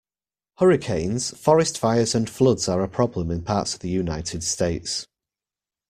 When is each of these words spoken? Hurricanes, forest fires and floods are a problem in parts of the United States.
Hurricanes, 0.57 1.29
forest 1.37 1.77
fires 1.77 2.15
and 2.15 2.27
floods 2.27 2.67
are 2.67 2.81
a 2.81 2.87
problem 2.89 3.29
in 3.29 3.43
parts 3.43 3.75
of 3.75 3.81
the 3.81 3.89
United 3.89 4.43
States. 4.43 5.05